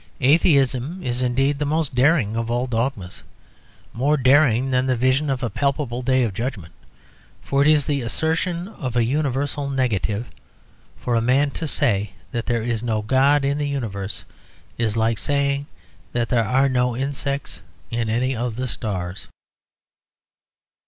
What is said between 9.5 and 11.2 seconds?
negative; for